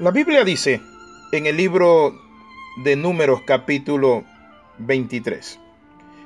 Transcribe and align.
La 0.00 0.12
Biblia 0.12 0.44
dice 0.44 0.80
en 1.30 1.44
el 1.44 1.58
libro 1.58 2.18
de 2.84 2.96
Números 2.96 3.42
capítulo 3.42 4.24
23 4.78 5.60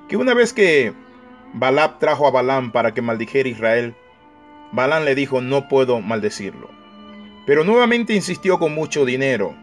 que 0.09 0.17
una 0.17 0.33
vez 0.33 0.53
que 0.53 0.93
Balab 1.55 1.99
trajo 1.99 2.29
a 2.29 2.31
Balaam 2.31 2.71
para 2.71 2.95
que 2.95 3.03
maldijera 3.03 3.49
a 3.49 3.51
Israel, 3.51 3.97
Balaam 4.71 5.03
le 5.03 5.17
dijo 5.17 5.41
no 5.41 5.67
puedo 5.67 6.01
maldecirlo. 6.01 6.71
Pero 7.47 7.65
nuevamente 7.65 8.15
insistió 8.15 8.61
con 8.61 8.77
mucho 8.77 9.05
dinero, 9.05 9.57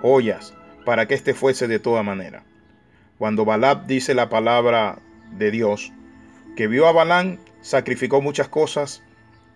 joyas, 0.00 0.54
para 0.86 1.06
que 1.06 1.12
éste 1.12 1.34
fuese 1.34 1.68
de 1.68 1.78
toda 1.78 2.02
manera. 2.02 2.44
Cuando 3.18 3.44
Balab 3.44 3.86
dice 3.86 4.14
la 4.14 4.30
palabra 4.30 4.98
de 5.32 5.50
Dios, 5.50 5.92
que 6.56 6.68
vio 6.68 6.88
a 6.88 6.92
Balaam, 6.92 7.36
sacrificó 7.60 8.22
muchas 8.22 8.48
cosas 8.48 9.02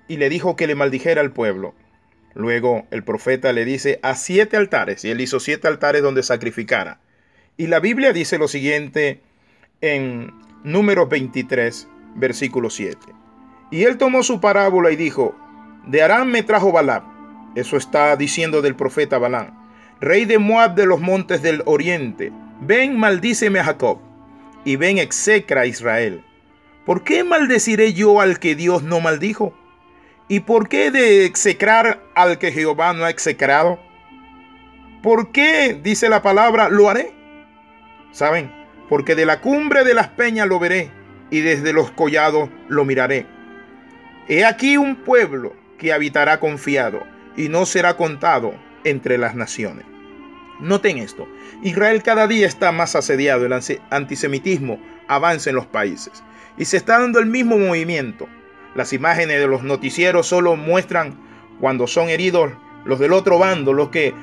y 0.06 0.18
le 0.18 0.28
dijo 0.28 0.54
que 0.54 0.66
le 0.66 0.74
maldijera 0.74 1.22
al 1.22 1.32
pueblo. 1.32 1.74
Luego 2.34 2.86
el 2.90 3.04
profeta 3.04 3.52
le 3.52 3.64
dice 3.64 4.00
a 4.02 4.14
siete 4.14 4.56
altares, 4.56 5.04
y 5.04 5.10
él 5.10 5.20
hizo 5.20 5.40
siete 5.40 5.68
altares 5.68 6.02
donde 6.02 6.22
sacrificara. 6.22 7.00
Y 7.56 7.66
la 7.66 7.80
Biblia 7.80 8.12
dice 8.12 8.38
lo 8.38 8.48
siguiente 8.48 9.20
en 9.80 10.32
Números 10.64 11.08
23, 11.08 11.88
versículo 12.14 12.70
7. 12.70 12.98
Y 13.70 13.84
él 13.84 13.98
tomó 13.98 14.22
su 14.22 14.40
parábola 14.40 14.90
y 14.90 14.96
dijo, 14.96 15.34
de 15.86 16.02
Aram 16.02 16.28
me 16.28 16.42
trajo 16.42 16.72
Balaam. 16.72 17.04
Eso 17.54 17.76
está 17.76 18.16
diciendo 18.16 18.62
del 18.62 18.76
profeta 18.76 19.18
Balaam, 19.18 19.52
rey 20.00 20.24
de 20.24 20.38
Moab 20.38 20.74
de 20.74 20.86
los 20.86 21.00
montes 21.00 21.42
del 21.42 21.62
oriente. 21.66 22.32
Ven, 22.60 22.98
maldíceme 22.98 23.58
a 23.58 23.64
Jacob, 23.64 23.98
y 24.64 24.76
ven, 24.76 24.98
execra 24.98 25.62
a 25.62 25.66
Israel. 25.66 26.24
¿Por 26.86 27.04
qué 27.04 27.24
maldeciré 27.24 27.92
yo 27.92 28.20
al 28.20 28.38
que 28.38 28.54
Dios 28.54 28.82
no 28.82 29.00
maldijo? 29.00 29.54
¿Y 30.32 30.40
por 30.40 30.70
qué 30.70 30.90
de 30.90 31.26
execrar 31.26 32.02
al 32.14 32.38
que 32.38 32.52
Jehová 32.52 32.94
no 32.94 33.04
ha 33.04 33.10
execrado? 33.10 33.78
¿Por 35.02 35.30
qué, 35.30 35.78
dice 35.82 36.08
la 36.08 36.22
palabra, 36.22 36.70
lo 36.70 36.88
haré? 36.88 37.12
¿Saben? 38.12 38.50
Porque 38.88 39.14
de 39.14 39.26
la 39.26 39.42
cumbre 39.42 39.84
de 39.84 39.92
las 39.92 40.08
peñas 40.08 40.48
lo 40.48 40.58
veré 40.58 40.90
y 41.30 41.40
desde 41.40 41.74
los 41.74 41.90
collados 41.90 42.48
lo 42.68 42.86
miraré. 42.86 43.26
He 44.26 44.46
aquí 44.46 44.78
un 44.78 44.96
pueblo 44.96 45.54
que 45.76 45.92
habitará 45.92 46.40
confiado 46.40 47.02
y 47.36 47.50
no 47.50 47.66
será 47.66 47.98
contado 47.98 48.54
entre 48.84 49.18
las 49.18 49.34
naciones. 49.34 49.84
Noten 50.60 50.96
esto, 50.96 51.28
Israel 51.62 52.02
cada 52.02 52.26
día 52.26 52.46
está 52.46 52.72
más 52.72 52.96
asediado, 52.96 53.44
el 53.44 53.52
antisemitismo 53.90 54.80
avanza 55.08 55.50
en 55.50 55.56
los 55.56 55.66
países 55.66 56.24
y 56.56 56.64
se 56.64 56.78
está 56.78 56.98
dando 56.98 57.18
el 57.18 57.26
mismo 57.26 57.58
movimiento 57.58 58.30
las 58.74 58.92
imágenes 58.92 59.38
de 59.38 59.46
los 59.46 59.62
noticieros 59.62 60.26
solo 60.26 60.56
muestran 60.56 61.14
cuando 61.60 61.86
son 61.86 62.08
heridos 62.08 62.52
los 62.84 62.98
del 62.98 63.12
otro 63.12 63.38
bando, 63.38 63.72
los 63.72 63.90
que 63.90 64.14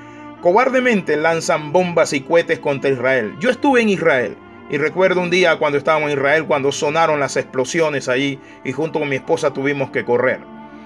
cobardemente 0.42 1.18
lanzan 1.18 1.72
bombas 1.72 2.14
y 2.14 2.22
cohetes 2.22 2.60
contra 2.60 2.90
Israel. 2.90 3.36
Yo 3.40 3.50
estuve 3.50 3.82
en 3.82 3.90
Israel 3.90 4.36
y 4.70 4.78
recuerdo 4.78 5.22
un 5.22 5.30
día 5.30 5.58
cuando 5.58 5.78
estábamos 5.78 6.12
en 6.12 6.18
Israel, 6.18 6.46
cuando 6.46 6.72
sonaron 6.72 7.20
las 7.20 7.38
explosiones 7.38 8.08
allí 8.08 8.40
y 8.64 8.72
junto 8.72 9.00
con 9.00 9.10
mi 9.10 9.16
esposa 9.16 9.52
tuvimos 9.52 9.92
que 9.92 10.06
correr. 10.06 10.40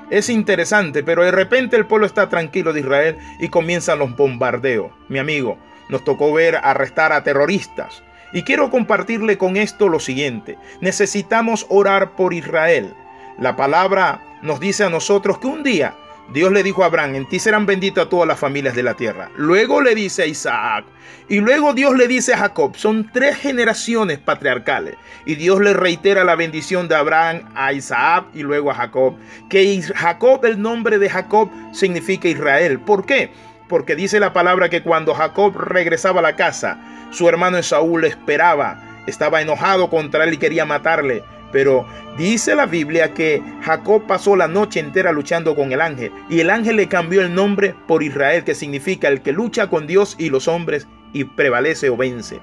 Es 0.10 0.30
interesante, 0.30 1.04
pero 1.04 1.24
de 1.24 1.32
repente 1.32 1.76
el 1.76 1.88
pueblo 1.88 2.06
está 2.06 2.30
tranquilo 2.30 2.74
de 2.74 2.82
Israel 2.82 3.18
y 3.40 3.50
comienzan 3.50 4.00
los 4.00 4.16
bombardeos. 4.16 4.92
Mi 5.10 5.20
amigo, 5.20 5.58
nos 5.90 6.04
tocó 6.04 6.32
ver 6.34 6.58
arrestar 6.62 7.12
a 7.14 7.24
terroristas. 7.24 8.04
Y 8.32 8.44
quiero 8.44 8.70
compartirle 8.72 9.38
con 9.38 9.58
esto 9.58 9.90
lo 9.90 10.00
siguiente. 10.00 10.58
Necesitamos 10.82 11.66
orar 11.70 12.16
por 12.16 12.34
Israel. 12.34 12.94
La 13.40 13.56
palabra 13.56 14.22
nos 14.42 14.60
dice 14.60 14.84
a 14.84 14.90
nosotros 14.90 15.40
que 15.40 15.48
un 15.48 15.64
día 15.64 15.96
Dios 16.32 16.52
le 16.52 16.64
dijo 16.64 16.84
a 16.84 16.88
Abraham, 16.88 17.16
en 17.16 17.28
ti 17.28 17.38
serán 17.38 17.66
benditas 17.66 18.10
todas 18.10 18.28
las 18.28 18.40
familias 18.40 18.76
de 18.76 18.84
la 18.84 18.94
tierra. 18.94 19.30
Luego 19.36 19.82
le 19.82 19.94
dice 19.94 20.24
a 20.24 20.26
Isaac. 20.26 20.86
Y 21.28 21.40
luego 21.40 21.74
Dios 21.74 21.96
le 21.96 22.08
dice 22.08 22.34
a 22.34 22.38
Jacob. 22.38 22.76
Son 22.76 23.10
tres 23.12 23.38
generaciones 23.38 24.20
patriarcales. 24.20 24.96
Y 25.26 25.36
Dios 25.36 25.60
le 25.60 25.74
reitera 25.74 26.24
la 26.24 26.36
bendición 26.36 26.88
de 26.88 26.96
Abraham 26.96 27.50
a 27.56 27.74
Isaac 27.74 28.26
y 28.34 28.42
luego 28.42 28.72
a 28.72 28.76
Jacob. 28.76 29.16
Que 29.50 29.82
Jacob, 29.82 30.44
el 30.46 30.62
nombre 30.62 30.98
de 30.98 31.10
Jacob, 31.10 31.50
significa 31.72 32.28
Israel. 32.28 32.80
¿Por 32.80 33.06
qué? 33.06 33.32
Porque 33.68 33.96
dice 33.96 34.20
la 34.20 34.34
palabra 34.34 34.70
que 34.70 34.82
cuando 34.82 35.14
Jacob 35.14 35.56
regresaba 35.58 36.20
a 36.20 36.24
la 36.24 36.36
casa, 36.36 36.80
su 37.12 37.28
hermano 37.28 37.58
Esaú 37.58 37.98
le 37.98 38.08
esperaba. 38.08 38.82
Estaba 39.08 39.42
enojado 39.42 39.90
contra 39.90 40.24
él 40.24 40.34
y 40.34 40.38
quería 40.38 40.66
matarle. 40.66 41.24
Pero 41.54 41.86
dice 42.18 42.56
la 42.56 42.66
Biblia 42.66 43.14
que 43.14 43.42
Jacob 43.62 44.06
pasó 44.06 44.36
la 44.36 44.50
noche 44.50 44.82
entera 44.82 45.14
luchando 45.14 45.56
con 45.56 45.72
el 45.72 45.80
ángel 45.80 46.12
y 46.30 46.42
el 46.42 46.50
ángel 46.50 46.76
le 46.76 46.90
cambió 46.90 47.22
el 47.22 47.34
nombre 47.34 47.76
por 47.88 48.04
Israel, 48.04 48.44
que 48.44 48.56
significa 48.56 49.08
el 49.08 49.22
que 49.22 49.32
lucha 49.32 49.70
con 49.70 49.88
Dios 49.88 50.16
y 50.20 50.30
los 50.30 50.50
hombres 50.50 50.88
y 51.14 51.24
prevalece 51.24 51.90
o 51.90 51.96
vence. 51.96 52.42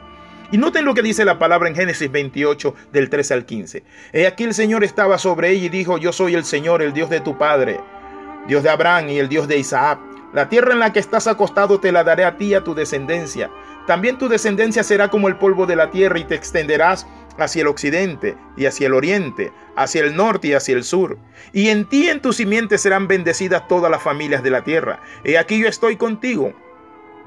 Y 0.53 0.59
noten 0.59 0.85
lo 0.85 0.95
que 0.95 1.03
dice 1.03 1.25
la 1.25 1.39
palabra 1.39 1.69
en 1.69 1.77
Génesis 1.77 2.11
28 2.11 2.75
del 2.93 3.11
13 3.11 3.35
al 3.35 3.45
15. 3.45 3.85
He 4.13 4.27
aquí 4.27 4.45
el 4.45 4.55
Señor 4.55 4.83
estaba 4.83 5.19
sobre 5.19 5.51
ella 5.51 5.67
y 5.67 5.69
dijo, 5.69 5.99
yo 5.99 6.13
soy 6.13 6.35
el 6.35 6.45
Señor, 6.45 6.83
el 6.83 6.93
Dios 6.93 7.11
de 7.11 7.21
tu 7.21 7.39
Padre, 7.39 7.81
Dios 8.49 8.63
de 8.63 8.71
Abraham 8.71 9.11
y 9.11 9.19
el 9.19 9.29
Dios 9.29 9.47
de 9.47 9.59
Isaac. 9.59 10.01
La 10.33 10.49
tierra 10.49 10.73
en 10.73 10.79
la 10.79 10.93
que 10.93 11.01
estás 11.01 11.27
acostado 11.27 11.81
te 11.81 11.93
la 11.93 12.05
daré 12.05 12.25
a 12.25 12.37
ti 12.37 12.47
y 12.47 12.55
a 12.55 12.63
tu 12.63 12.75
descendencia. 12.75 13.51
También 13.87 14.19
tu 14.19 14.29
descendencia 14.29 14.83
será 14.83 15.09
como 15.09 15.29
el 15.29 15.37
polvo 15.37 15.67
de 15.67 15.77
la 15.77 15.91
tierra 15.91 16.19
y 16.19 16.25
te 16.25 16.35
extenderás 16.35 17.07
hacia 17.39 17.63
el 17.63 17.69
occidente 17.69 18.37
y 18.57 18.67
hacia 18.67 18.87
el 18.87 18.95
oriente, 18.95 19.53
hacia 19.77 20.03
el 20.03 20.17
norte 20.17 20.49
y 20.49 20.53
hacia 20.55 20.75
el 20.75 20.85
sur. 20.85 21.19
Y 21.53 21.69
en 21.69 21.89
ti 21.89 22.09
en 22.09 22.21
tu 22.21 22.33
simiente 22.33 22.79
serán 22.79 23.09
bendecidas 23.09 23.67
todas 23.69 23.91
las 23.91 24.03
familias 24.03 24.43
de 24.43 24.51
la 24.51 24.63
tierra. 24.63 25.01
He 25.25 25.39
aquí 25.39 25.61
yo 25.61 25.69
estoy 25.69 25.97
contigo 25.97 26.53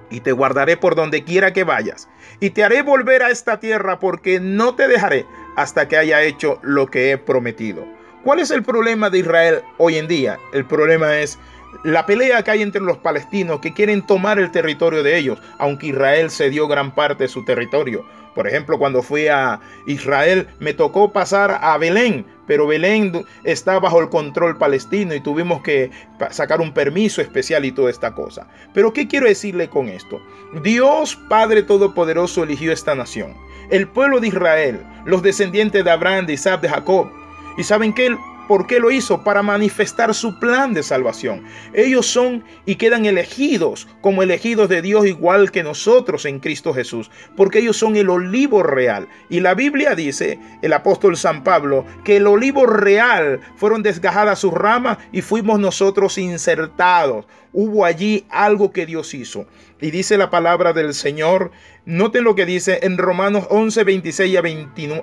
y 0.10 0.20
te 0.20 0.32
guardaré 0.32 0.78
por 0.78 0.96
donde 0.96 1.24
quiera 1.24 1.54
que 1.54 1.64
vayas. 1.64 2.08
Y 2.40 2.52
te 2.52 2.64
haré 2.64 2.82
volver 2.82 3.24
a 3.24 3.32
esta 3.32 3.60
tierra 3.60 4.00
porque 4.00 4.40
no 4.40 4.76
te 4.76 4.88
dejaré 4.88 5.26
hasta 5.56 5.88
que 5.88 5.98
haya 5.98 6.22
hecho 6.22 6.60
lo 6.62 6.88
que 6.88 7.12
he 7.12 7.18
prometido. 7.18 7.86
¿Cuál 8.24 8.40
es 8.40 8.52
el 8.52 8.64
problema 8.64 9.10
de 9.10 9.20
Israel 9.20 9.62
hoy 9.78 9.98
en 9.98 10.08
día? 10.08 10.40
El 10.54 10.66
problema 10.66 11.18
es 11.18 11.38
la 11.84 12.06
pelea 12.06 12.44
que 12.44 12.52
hay 12.52 12.62
entre 12.62 12.82
los 12.82 12.98
palestinos 12.98 13.60
que 13.60 13.74
quieren 13.74 14.06
tomar 14.06 14.40
el 14.40 14.52
territorio 14.52 15.04
de 15.04 15.18
ellos, 15.18 15.40
aunque 15.58 15.88
Israel 15.88 16.30
cedió 16.32 16.68
gran 16.68 16.94
parte 16.94 17.24
de 17.24 17.30
su 17.30 17.44
territorio. 17.44 18.06
Por 18.34 18.48
ejemplo, 18.48 18.80
cuando 18.80 19.04
fui 19.04 19.28
a 19.28 19.60
Israel 19.86 20.48
me 20.60 20.74
tocó 20.74 21.14
pasar 21.14 21.60
a 21.62 21.78
Belén, 21.78 22.26
pero 22.48 22.68
Belén 22.68 23.26
está 23.44 23.80
bajo 23.80 24.02
el 24.02 24.10
control 24.10 24.58
palestino 24.58 25.14
y 25.14 25.22
tuvimos 25.22 25.62
que 25.62 25.92
sacar 26.32 26.60
un 26.60 26.74
permiso 26.74 27.22
especial 27.22 27.64
y 27.66 27.72
toda 27.72 27.90
esta 27.90 28.16
cosa. 28.16 28.48
Pero 28.74 28.92
¿qué 28.92 29.08
quiero 29.08 29.28
decirle 29.28 29.70
con 29.70 29.88
esto? 29.88 30.20
Dios 30.64 31.16
Padre 31.30 31.64
Todopoderoso 31.64 32.44
eligió 32.44 32.72
esta 32.72 32.96
nación, 32.96 33.36
el 33.70 33.88
pueblo 33.88 34.20
de 34.20 34.28
Israel, 34.28 34.84
los 35.06 35.22
descendientes 35.22 35.84
de 35.84 35.92
Abraham, 35.92 36.26
de 36.26 36.34
Isaac, 36.34 36.62
de 36.62 36.70
Jacob. 36.70 37.12
¿Y 37.58 37.64
saben 37.64 37.94
qué? 37.94 38.18
¿Por 38.48 38.68
qué 38.68 38.80
lo 38.80 38.92
hizo? 38.92 39.24
Para 39.24 39.42
manifestar 39.42 40.14
su 40.14 40.38
plan 40.40 40.74
de 40.74 40.84
salvación. 40.84 41.44
Ellos 41.74 42.06
son 42.06 42.44
y 42.66 42.76
quedan 42.76 43.06
elegidos 43.06 43.88
como 44.02 44.22
elegidos 44.22 44.70
de 44.70 44.82
Dios 44.82 45.06
igual 45.06 45.52
que 45.52 45.64
nosotros 45.64 46.26
en 46.26 46.40
Cristo 46.40 46.74
Jesús, 46.74 47.10
porque 47.38 47.60
ellos 47.60 47.78
son 47.78 47.96
el 47.96 48.10
olivo 48.10 48.62
real. 48.62 49.08
Y 49.30 49.40
la 49.40 49.54
Biblia 49.54 49.96
dice, 49.96 50.40
el 50.62 50.74
apóstol 50.74 51.16
San 51.16 51.44
Pablo, 51.44 51.86
que 52.04 52.18
el 52.18 52.28
olivo 52.28 52.66
real 52.66 53.40
fueron 53.56 53.82
desgajadas 53.84 54.40
sus 54.40 54.54
ramas 54.54 54.98
y 55.12 55.22
fuimos 55.22 55.60
nosotros 55.60 56.18
insertados. 56.18 57.26
Hubo 57.54 57.86
allí 57.86 58.26
algo 58.30 58.72
que 58.72 58.86
Dios 58.86 59.14
hizo. 59.14 59.46
Y 59.80 59.92
dice 59.92 60.18
la 60.18 60.30
palabra 60.30 60.74
del 60.74 60.94
Señor, 60.94 61.52
noten 61.86 62.24
lo 62.24 62.36
que 62.36 62.46
dice 62.46 62.80
en 62.84 62.98
Romanos 62.98 63.46
11, 63.50 63.84
26 63.84 64.38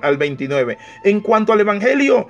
al 0.02 0.16
29. 0.16 0.78
En 1.04 1.20
cuanto 1.20 1.52
al 1.52 1.60
Evangelio, 1.60 2.28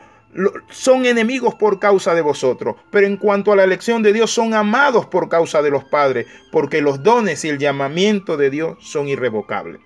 son 0.71 1.07
enemigos 1.07 1.55
por 1.55 1.79
causa 1.79 2.15
de 2.15 2.23
vosotros, 2.23 2.77
pero 2.91 3.07
en 3.07 3.17
cuanto 3.17 3.53
a 3.53 3.57
la 3.57 3.65
elección 3.65 4.03
de 4.03 4.13
Dios 4.13 4.31
son 4.31 4.55
amados 4.55 5.07
por 5.07 5.29
causa 5.29 5.63
de 5.63 5.71
los 5.71 5.85
padres, 5.85 6.27
porque 6.53 6.81
los 6.81 7.03
dones 7.03 7.45
y 7.45 7.49
el 7.49 7.59
llamamiento 7.59 8.37
de 8.37 8.51
Dios 8.51 8.79
son 8.81 9.09
irrevocables. 9.09 9.81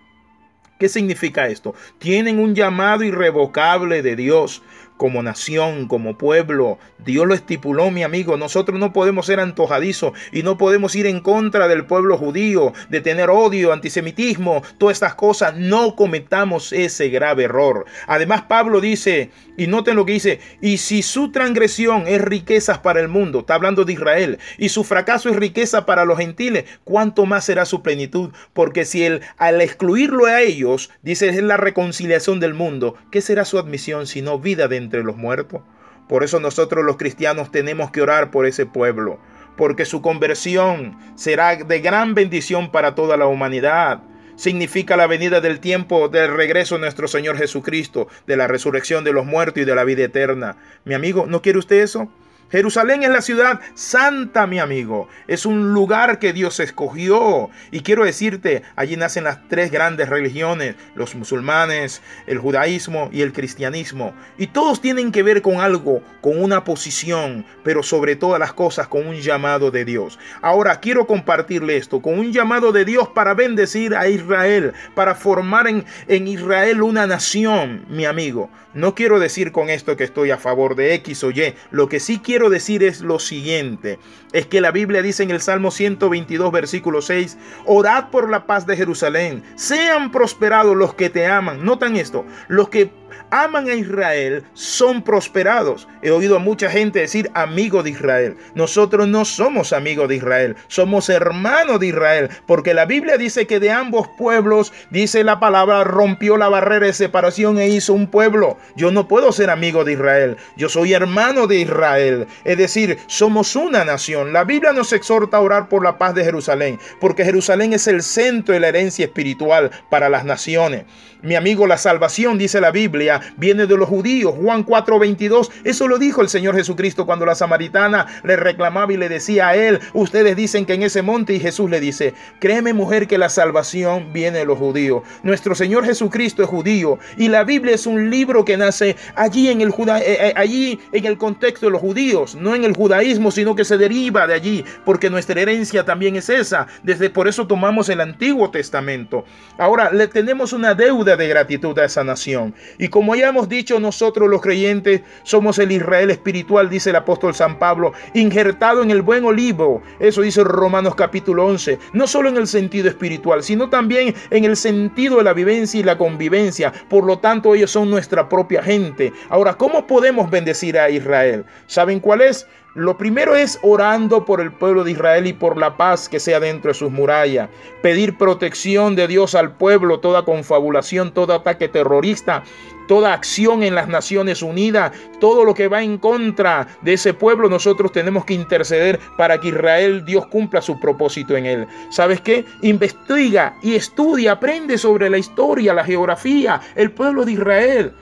¿Qué 0.78 0.88
significa 0.88 1.48
esto? 1.48 1.74
Tienen 1.98 2.38
un 2.38 2.54
llamado 2.54 3.04
irrevocable 3.04 4.02
de 4.02 4.16
Dios 4.16 4.62
como 4.96 5.22
nación, 5.22 5.88
como 5.88 6.16
pueblo. 6.16 6.78
Dios 7.04 7.26
lo 7.26 7.34
estipuló, 7.34 7.90
mi 7.90 8.02
amigo. 8.02 8.36
Nosotros 8.36 8.78
no 8.78 8.92
podemos 8.92 9.26
ser 9.26 9.40
antojadizos 9.40 10.12
y 10.32 10.42
no 10.42 10.56
podemos 10.56 10.94
ir 10.94 11.06
en 11.06 11.20
contra 11.20 11.68
del 11.68 11.86
pueblo 11.86 12.16
judío, 12.16 12.72
de 12.88 13.00
tener 13.00 13.30
odio, 13.30 13.72
antisemitismo, 13.72 14.62
todas 14.78 14.96
estas 14.96 15.14
cosas. 15.14 15.56
No 15.56 15.96
cometamos 15.96 16.72
ese 16.72 17.08
grave 17.08 17.44
error. 17.44 17.84
Además, 18.06 18.42
Pablo 18.42 18.80
dice, 18.80 19.30
y 19.56 19.66
noten 19.66 19.96
lo 19.96 20.06
que 20.06 20.12
dice, 20.12 20.40
y 20.60 20.78
si 20.78 21.02
su 21.02 21.30
transgresión 21.32 22.04
es 22.06 22.20
riquezas 22.20 22.78
para 22.78 23.00
el 23.00 23.08
mundo, 23.08 23.40
está 23.40 23.54
hablando 23.54 23.84
de 23.84 23.92
Israel, 23.92 24.38
y 24.58 24.68
su 24.68 24.84
fracaso 24.84 25.28
es 25.28 25.36
riqueza 25.36 25.86
para 25.86 26.04
los 26.04 26.18
gentiles, 26.18 26.64
¿cuánto 26.84 27.26
más 27.26 27.44
será 27.44 27.64
su 27.64 27.82
plenitud? 27.82 28.30
Porque 28.52 28.84
si 28.84 29.04
él, 29.04 29.22
al 29.36 29.60
excluirlo 29.60 30.26
a 30.26 30.40
ellos, 30.42 30.90
dice, 31.02 31.28
es 31.28 31.42
la 31.42 31.56
reconciliación 31.56 32.40
del 32.40 32.54
mundo, 32.54 32.96
¿qué 33.10 33.20
será 33.20 33.44
su 33.44 33.58
admisión 33.58 34.06
si 34.06 34.22
no 34.22 34.38
vida 34.38 34.68
de 34.68 34.76
entre 34.84 35.02
los 35.02 35.16
muertos. 35.16 35.62
Por 36.08 36.22
eso 36.22 36.38
nosotros 36.38 36.84
los 36.84 36.96
cristianos 36.96 37.50
tenemos 37.50 37.90
que 37.90 38.02
orar 38.02 38.30
por 38.30 38.46
ese 38.46 38.66
pueblo, 38.66 39.18
porque 39.56 39.84
su 39.84 40.02
conversión 40.02 40.96
será 41.16 41.56
de 41.56 41.80
gran 41.80 42.14
bendición 42.14 42.70
para 42.70 42.94
toda 42.94 43.16
la 43.16 43.26
humanidad 43.26 44.02
significa 44.36 44.96
la 44.96 45.06
venida 45.06 45.40
del 45.40 45.60
tiempo 45.60 46.08
del 46.08 46.36
regreso 46.36 46.74
de 46.74 46.82
nuestro 46.82 47.08
Señor 47.08 47.36
Jesucristo, 47.36 48.08
de 48.26 48.36
la 48.36 48.46
resurrección 48.46 49.04
de 49.04 49.12
los 49.12 49.26
muertos 49.26 49.62
y 49.62 49.64
de 49.64 49.74
la 49.74 49.84
vida 49.84 50.04
eterna. 50.04 50.56
Mi 50.84 50.94
amigo, 50.94 51.26
¿no 51.26 51.42
quiere 51.42 51.58
usted 51.58 51.82
eso? 51.82 52.08
Jerusalén 52.50 53.02
es 53.02 53.10
la 53.10 53.22
ciudad 53.22 53.60
santa, 53.74 54.46
mi 54.46 54.58
amigo. 54.58 55.08
Es 55.26 55.46
un 55.46 55.72
lugar 55.72 56.18
que 56.18 56.32
Dios 56.32 56.60
escogió. 56.60 57.50
Y 57.70 57.80
quiero 57.80 58.04
decirte, 58.04 58.62
allí 58.76 58.96
nacen 58.96 59.24
las 59.24 59.48
tres 59.48 59.70
grandes 59.70 60.08
religiones, 60.08 60.76
los 60.94 61.14
musulmanes, 61.14 62.02
el 62.26 62.38
judaísmo 62.38 63.08
y 63.12 63.22
el 63.22 63.32
cristianismo. 63.32 64.14
Y 64.38 64.48
todos 64.48 64.80
tienen 64.80 65.10
que 65.10 65.22
ver 65.22 65.42
con 65.42 65.56
algo, 65.56 66.02
con 66.20 66.42
una 66.42 66.64
posición, 66.64 67.44
pero 67.64 67.82
sobre 67.82 68.16
todas 68.16 68.38
las 68.38 68.52
cosas 68.52 68.88
con 68.88 69.06
un 69.06 69.16
llamado 69.16 69.70
de 69.70 69.84
Dios. 69.84 70.18
Ahora 70.42 70.80
quiero 70.80 71.06
compartirle 71.06 71.76
esto, 71.76 72.02
con 72.02 72.18
un 72.18 72.32
llamado 72.32 72.72
de 72.72 72.84
Dios 72.84 73.08
para 73.08 73.34
bendecir 73.34 73.94
a 73.94 74.08
Israel, 74.08 74.72
para 74.94 75.14
formar 75.14 75.66
en, 75.66 75.84
en 76.08 76.28
Israel 76.28 76.82
una 76.82 77.06
nación, 77.06 77.84
mi 77.88 78.04
amigo. 78.04 78.50
No 78.74 78.96
quiero 78.96 79.20
decir 79.20 79.52
con 79.52 79.70
esto 79.70 79.96
que 79.96 80.02
estoy 80.02 80.32
a 80.32 80.36
favor 80.36 80.74
de 80.74 80.94
X 80.94 81.22
o 81.22 81.30
Y. 81.30 81.54
Lo 81.70 81.88
que 81.88 82.00
sí 82.00 82.18
quiero 82.18 82.33
decir 82.50 82.82
es 82.82 83.00
lo 83.00 83.18
siguiente. 83.18 83.98
Es 84.32 84.46
que 84.46 84.60
la 84.60 84.70
Biblia 84.70 85.02
dice 85.02 85.22
en 85.22 85.30
el 85.30 85.40
Salmo 85.40 85.70
122, 85.70 86.52
versículo 86.52 87.02
6, 87.02 87.38
Orad 87.66 88.10
por 88.10 88.28
la 88.28 88.46
paz 88.46 88.66
de 88.66 88.76
Jerusalén. 88.76 89.42
Sean 89.56 90.10
prosperados 90.10 90.76
los 90.76 90.94
que 90.94 91.10
te 91.10 91.26
aman. 91.26 91.64
Notan 91.64 91.96
esto. 91.96 92.24
Los 92.48 92.68
que 92.68 92.90
aman 93.34 93.68
a 93.68 93.74
Israel 93.74 94.44
son 94.54 95.02
prosperados. 95.02 95.88
He 96.02 96.10
oído 96.12 96.36
a 96.36 96.38
mucha 96.38 96.70
gente 96.70 97.00
decir 97.00 97.30
amigo 97.34 97.82
de 97.82 97.90
Israel. 97.90 98.36
Nosotros 98.54 99.08
no 99.08 99.24
somos 99.24 99.72
amigos 99.72 100.08
de 100.08 100.16
Israel, 100.16 100.56
somos 100.68 101.08
hermanos 101.08 101.80
de 101.80 101.88
Israel, 101.88 102.28
porque 102.46 102.74
la 102.74 102.84
Biblia 102.84 103.16
dice 103.16 103.46
que 103.46 103.58
de 103.58 103.72
ambos 103.72 104.06
pueblos, 104.16 104.72
dice 104.90 105.24
la 105.24 105.40
palabra, 105.40 105.82
rompió 105.82 106.36
la 106.36 106.48
barrera 106.48 106.86
de 106.86 106.92
separación 106.92 107.58
e 107.58 107.68
hizo 107.68 107.92
un 107.92 108.06
pueblo. 108.06 108.56
Yo 108.76 108.92
no 108.92 109.08
puedo 109.08 109.32
ser 109.32 109.50
amigo 109.50 109.84
de 109.84 109.92
Israel, 109.92 110.36
yo 110.56 110.68
soy 110.68 110.92
hermano 110.92 111.48
de 111.48 111.56
Israel. 111.56 112.26
Es 112.44 112.58
decir, 112.58 112.98
somos 113.08 113.56
una 113.56 113.84
nación. 113.84 114.32
La 114.32 114.44
Biblia 114.44 114.72
nos 114.72 114.92
exhorta 114.92 115.38
a 115.38 115.40
orar 115.40 115.68
por 115.68 115.82
la 115.82 115.98
paz 115.98 116.14
de 116.14 116.24
Jerusalén, 116.24 116.78
porque 117.00 117.24
Jerusalén 117.24 117.72
es 117.72 117.88
el 117.88 118.02
centro 118.02 118.54
de 118.54 118.60
la 118.60 118.68
herencia 118.68 119.06
espiritual 119.06 119.72
para 119.90 120.08
las 120.08 120.24
naciones. 120.24 120.84
Mi 121.22 121.36
amigo, 121.36 121.66
la 121.66 121.78
salvación, 121.78 122.36
dice 122.36 122.60
la 122.60 122.70
Biblia, 122.70 123.18
viene 123.36 123.66
de 123.66 123.76
los 123.76 123.88
judíos. 123.88 124.34
Juan 124.40 124.64
4:22, 124.64 125.50
eso 125.64 125.88
lo 125.88 125.98
dijo 125.98 126.22
el 126.22 126.28
Señor 126.28 126.54
Jesucristo 126.54 127.06
cuando 127.06 127.26
la 127.26 127.34
samaritana 127.34 128.06
le 128.22 128.36
reclamaba 128.36 128.92
y 128.92 128.96
le 128.96 129.08
decía 129.08 129.48
a 129.48 129.56
él, 129.56 129.80
ustedes 129.92 130.36
dicen 130.36 130.66
que 130.66 130.74
en 130.74 130.82
ese 130.82 131.02
monte 131.02 131.34
y 131.34 131.40
Jesús 131.40 131.70
le 131.70 131.80
dice, 131.80 132.14
créeme 132.38 132.72
mujer 132.72 133.06
que 133.06 133.18
la 133.18 133.28
salvación 133.28 134.12
viene 134.12 134.38
de 134.38 134.44
los 134.44 134.58
judíos. 134.58 135.02
Nuestro 135.22 135.54
Señor 135.54 135.84
Jesucristo 135.84 136.42
es 136.42 136.48
judío 136.48 136.98
y 137.16 137.28
la 137.28 137.44
Biblia 137.44 137.74
es 137.74 137.86
un 137.86 138.10
libro 138.10 138.44
que 138.44 138.56
nace 138.56 138.96
allí 139.14 139.48
en 139.48 139.60
el, 139.60 139.70
juda 139.70 140.00
eh, 140.00 140.28
eh, 140.28 140.32
allí 140.36 140.78
en 140.92 141.04
el 141.04 141.18
contexto 141.18 141.66
de 141.66 141.72
los 141.72 141.80
judíos, 141.80 142.34
no 142.34 142.54
en 142.54 142.64
el 142.64 142.74
judaísmo, 142.74 143.30
sino 143.30 143.54
que 143.54 143.64
se 143.64 143.78
deriva 143.78 144.26
de 144.26 144.34
allí, 144.34 144.64
porque 144.84 145.10
nuestra 145.10 145.40
herencia 145.40 145.84
también 145.84 146.16
es 146.16 146.28
esa. 146.28 146.66
Desde 146.82 147.10
por 147.10 147.28
eso 147.28 147.46
tomamos 147.46 147.88
el 147.88 148.00
Antiguo 148.00 148.50
Testamento. 148.50 149.24
Ahora 149.58 149.90
le 149.90 150.08
tenemos 150.08 150.52
una 150.52 150.74
deuda 150.74 151.16
de 151.16 151.28
gratitud 151.28 151.78
a 151.78 151.84
esa 151.84 152.04
nación. 152.04 152.54
Y 152.78 152.88
como 152.88 153.13
ya 153.14 153.28
hemos 153.28 153.48
dicho, 153.48 153.80
nosotros 153.80 154.28
los 154.28 154.40
creyentes 154.40 155.02
somos 155.22 155.58
el 155.58 155.72
Israel 155.72 156.10
espiritual, 156.10 156.68
dice 156.68 156.90
el 156.90 156.96
apóstol 156.96 157.34
San 157.34 157.58
Pablo, 157.58 157.92
injertado 158.14 158.82
en 158.82 158.90
el 158.90 159.02
buen 159.02 159.24
olivo. 159.24 159.82
Eso 159.98 160.22
dice 160.22 160.44
Romanos 160.44 160.94
capítulo 160.94 161.46
11. 161.46 161.78
No 161.92 162.06
solo 162.06 162.28
en 162.28 162.36
el 162.36 162.46
sentido 162.46 162.88
espiritual, 162.88 163.42
sino 163.42 163.68
también 163.70 164.14
en 164.30 164.44
el 164.44 164.56
sentido 164.56 165.18
de 165.18 165.24
la 165.24 165.32
vivencia 165.32 165.80
y 165.80 165.82
la 165.82 165.98
convivencia. 165.98 166.72
Por 166.88 167.04
lo 167.04 167.18
tanto, 167.18 167.54
ellos 167.54 167.70
son 167.70 167.90
nuestra 167.90 168.28
propia 168.28 168.62
gente. 168.62 169.12
Ahora, 169.28 169.54
¿cómo 169.54 169.86
podemos 169.86 170.30
bendecir 170.30 170.78
a 170.78 170.90
Israel? 170.90 171.44
¿Saben 171.66 172.00
cuál 172.00 172.22
es? 172.22 172.46
Lo 172.74 172.98
primero 172.98 173.36
es 173.36 173.60
orando 173.62 174.24
por 174.24 174.40
el 174.40 174.50
pueblo 174.50 174.82
de 174.82 174.90
Israel 174.90 175.28
y 175.28 175.32
por 175.32 175.56
la 175.56 175.76
paz 175.76 176.08
que 176.08 176.18
sea 176.18 176.40
dentro 176.40 176.70
de 176.70 176.74
sus 176.74 176.90
murallas. 176.90 177.48
Pedir 177.82 178.18
protección 178.18 178.96
de 178.96 179.06
Dios 179.06 179.36
al 179.36 179.52
pueblo, 179.56 180.00
toda 180.00 180.24
confabulación, 180.24 181.14
todo 181.14 181.34
ataque 181.34 181.68
terrorista, 181.68 182.42
toda 182.88 183.12
acción 183.12 183.62
en 183.62 183.76
las 183.76 183.86
Naciones 183.86 184.42
Unidas, 184.42 184.90
todo 185.20 185.44
lo 185.44 185.54
que 185.54 185.68
va 185.68 185.84
en 185.84 185.98
contra 185.98 186.66
de 186.82 186.94
ese 186.94 187.14
pueblo, 187.14 187.48
nosotros 187.48 187.92
tenemos 187.92 188.24
que 188.24 188.34
interceder 188.34 188.98
para 189.16 189.38
que 189.38 189.48
Israel, 189.48 190.04
Dios 190.04 190.26
cumpla 190.26 190.60
su 190.60 190.80
propósito 190.80 191.36
en 191.36 191.46
él. 191.46 191.66
¿Sabes 191.90 192.20
qué? 192.22 192.44
Investiga 192.62 193.54
y 193.62 193.76
estudia, 193.76 194.32
aprende 194.32 194.78
sobre 194.78 195.08
la 195.08 195.18
historia, 195.18 195.74
la 195.74 195.84
geografía, 195.84 196.60
el 196.74 196.90
pueblo 196.90 197.24
de 197.24 197.32
Israel. 197.32 197.94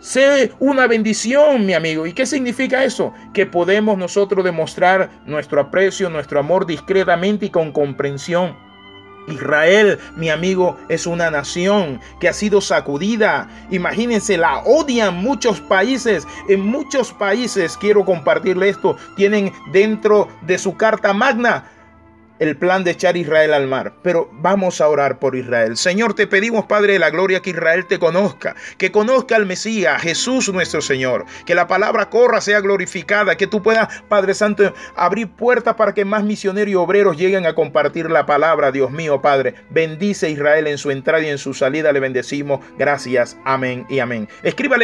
Sé 0.00 0.52
una 0.60 0.86
bendición, 0.86 1.66
mi 1.66 1.74
amigo. 1.74 2.06
¿Y 2.06 2.14
qué 2.14 2.24
significa 2.24 2.84
eso? 2.84 3.12
Que 3.34 3.44
podemos 3.44 3.98
nosotros 3.98 4.42
demostrar 4.42 5.10
nuestro 5.26 5.60
aprecio, 5.60 6.08
nuestro 6.08 6.40
amor 6.40 6.64
discretamente 6.66 7.46
y 7.46 7.50
con 7.50 7.70
comprensión. 7.70 8.56
Israel, 9.28 9.98
mi 10.16 10.30
amigo, 10.30 10.78
es 10.88 11.06
una 11.06 11.30
nación 11.30 12.00
que 12.18 12.28
ha 12.28 12.32
sido 12.32 12.62
sacudida. 12.62 13.46
Imagínense, 13.70 14.38
la 14.38 14.60
odian 14.60 15.16
muchos 15.16 15.60
países. 15.60 16.26
En 16.48 16.60
muchos 16.60 17.12
países, 17.12 17.76
quiero 17.76 18.06
compartirle 18.06 18.70
esto, 18.70 18.96
tienen 19.16 19.52
dentro 19.70 20.28
de 20.46 20.56
su 20.56 20.78
carta 20.78 21.12
magna 21.12 21.64
el 22.40 22.56
plan 22.56 22.82
de 22.82 22.90
echar 22.92 23.16
Israel 23.16 23.52
al 23.52 23.68
mar, 23.68 23.92
pero 24.02 24.28
vamos 24.32 24.80
a 24.80 24.88
orar 24.88 25.18
por 25.18 25.36
Israel. 25.36 25.76
Señor, 25.76 26.14
te 26.14 26.26
pedimos, 26.26 26.64
Padre 26.64 26.94
de 26.94 26.98
la 26.98 27.10
Gloria, 27.10 27.40
que 27.40 27.50
Israel 27.50 27.86
te 27.86 27.98
conozca, 27.98 28.56
que 28.78 28.90
conozca 28.90 29.36
al 29.36 29.46
Mesías, 29.46 30.02
Jesús 30.02 30.52
nuestro 30.52 30.80
Señor, 30.80 31.26
que 31.44 31.54
la 31.54 31.68
palabra 31.68 32.08
corra, 32.08 32.40
sea 32.40 32.60
glorificada, 32.60 33.36
que 33.36 33.46
tú 33.46 33.62
puedas, 33.62 34.02
Padre 34.08 34.34
Santo, 34.34 34.74
abrir 34.96 35.28
puertas 35.28 35.74
para 35.74 35.94
que 35.94 36.04
más 36.04 36.24
misioneros 36.24 36.72
y 36.72 36.74
obreros 36.74 37.16
lleguen 37.16 37.46
a 37.46 37.54
compartir 37.54 38.10
la 38.10 38.24
palabra, 38.24 38.72
Dios 38.72 38.90
mío, 38.90 39.20
Padre. 39.20 39.54
Bendice 39.68 40.30
Israel 40.30 40.66
en 40.66 40.78
su 40.78 40.90
entrada 40.90 41.22
y 41.22 41.28
en 41.28 41.38
su 41.38 41.52
salida, 41.52 41.92
le 41.92 42.00
bendecimos. 42.00 42.60
Gracias, 42.78 43.36
amén 43.44 43.86
y 43.90 43.98
amén. 43.98 44.28
Escriba 44.42 44.78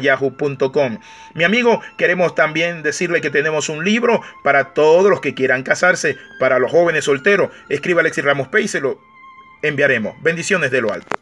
yahoo.com. 0.00 0.98
Mi 1.34 1.44
amigo, 1.44 1.80
queremos 1.98 2.34
también 2.34 2.82
decirle 2.82 3.20
que 3.20 3.30
tenemos 3.30 3.68
un 3.68 3.84
libro 3.84 4.22
para 4.42 4.72
todos 4.72 5.10
los 5.10 5.20
que 5.20 5.34
quieran 5.34 5.62
casarse 5.62 6.16
para 6.38 6.58
los 6.58 6.70
jóvenes 6.70 7.04
solteros, 7.04 7.50
escriba 7.68 8.00
Alexis 8.00 8.24
Ramos 8.24 8.48
Pay 8.48 8.64
y 8.64 8.68
se 8.68 8.80
lo 8.80 9.00
enviaremos. 9.62 10.14
Bendiciones 10.22 10.70
de 10.70 10.80
lo 10.80 10.92
alto. 10.92 11.16